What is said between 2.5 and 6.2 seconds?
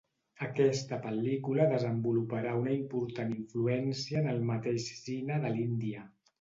una important influència en el mateix cine de l'Índia.